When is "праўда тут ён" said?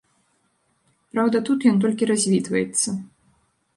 1.13-1.77